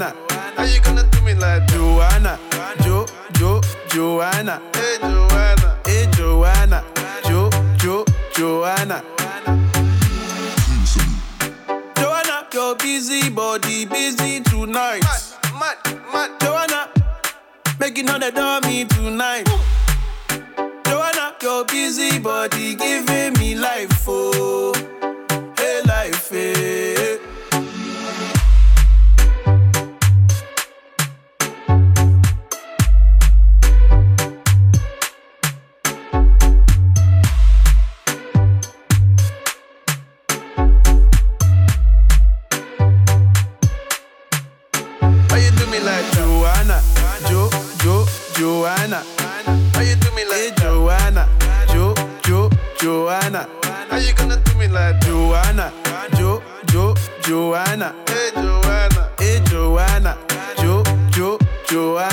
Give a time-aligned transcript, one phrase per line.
[0.00, 0.16] Joanna.
[0.56, 2.38] How you gonna do me like Joanna?
[2.82, 3.04] Jo,
[3.34, 4.62] Jo, Joanna.
[4.72, 5.78] Hey Joanna.
[5.84, 6.84] Hey Joanna.
[7.24, 8.04] Jo, Jo,
[8.34, 9.04] Joanna.
[11.96, 15.02] Joanna, your busy body busy tonight.
[15.02, 16.40] Mad, mad, mad.
[16.40, 16.88] Joanna,
[17.78, 19.46] making all the dummy tonight.
[20.86, 24.99] Joanna, your busy body giving me life, oh.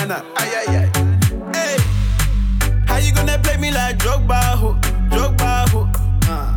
[0.08, 0.23] Joanna.
[0.39, 0.88] ay ay ay.
[1.53, 1.77] Hey,
[2.88, 4.77] how you gonna play me like Drogba, ho?
[5.11, 5.89] Drogba, ho?
[6.31, 6.47] Uh.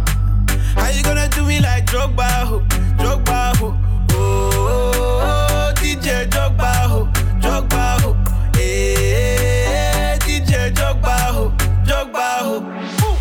[0.78, 2.60] How you gonna do me like Drogba, ho?
[2.96, 3.74] Drogba, ho?
[4.12, 7.08] Oh, oh, oh DJ Drogba, ho?
[7.42, 8.14] Drogba, ho?
[8.54, 11.50] Hey, DJ Drogba, ho?
[11.84, 12.56] Drogba, ho?
[13.02, 13.16] Ooh.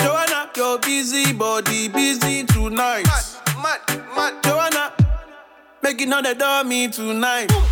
[0.00, 3.04] Joanna, your busy body busy tonight.
[3.04, 3.24] Mad,
[3.62, 3.80] mad,
[4.16, 4.42] mad.
[4.42, 4.92] Joanna,
[5.82, 7.50] making all the dummy tonight.
[7.50, 7.71] Joanna,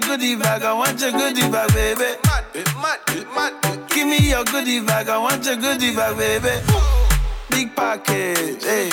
[0.00, 2.14] your goodie bag, I want your goodie bag, baby.
[2.80, 2.98] mad,
[3.34, 3.88] mad, mad.
[3.88, 6.54] Give me your goodie bag, I want your goodie bag, baby.
[7.50, 8.90] Big package, hey.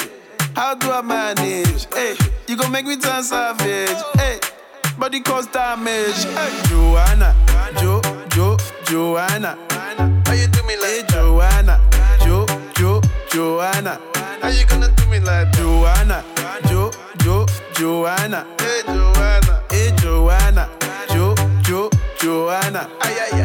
[0.56, 1.86] How do I manage?
[1.94, 2.16] Hey,
[2.48, 4.40] you gon' make me turn savage, hey.
[4.98, 6.64] Body cause damage, hey.
[6.70, 7.36] Joanna,
[7.80, 9.58] Jo, Jo, Joanna.
[10.26, 11.10] How you do me like that?
[11.10, 11.82] Joanna,
[12.26, 12.46] Jo,
[12.76, 14.00] Jo, Joanna.
[14.42, 15.52] How you gonna do me like?
[15.52, 16.24] Joanna,
[16.68, 18.48] Jo, Jo, Joanna.
[18.60, 20.75] Hey Joanna, Hey, Joanna, Jo, Jo,
[22.26, 22.90] Joanna.
[23.06, 23.45] ay ay ay.